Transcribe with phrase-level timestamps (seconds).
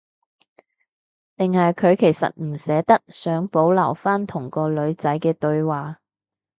[1.37, 5.99] 定係佢其實唔捨得，想保留返同個女仔嘅對話